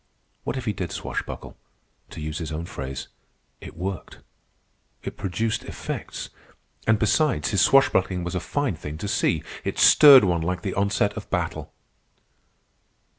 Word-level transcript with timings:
What 0.45 0.57
if 0.57 0.65
he 0.65 0.73
did 0.73 0.91
swashbuckle? 0.91 1.55
To 2.09 2.19
use 2.21 2.39
his 2.39 2.51
own 2.51 2.65
phrase, 2.65 3.07
"it 3.59 3.77
worked," 3.77 4.17
it 5.03 5.15
produced 5.15 5.63
effects. 5.65 6.31
And, 6.87 6.97
besides, 6.97 7.51
his 7.51 7.61
swashbuckling 7.61 8.23
was 8.23 8.33
a 8.33 8.39
fine 8.39 8.75
thing 8.75 8.97
to 8.97 9.07
see. 9.07 9.43
It 9.63 9.77
stirred 9.77 10.23
one 10.23 10.41
like 10.41 10.63
the 10.63 10.73
onset 10.73 11.13
of 11.15 11.29
battle. 11.29 11.71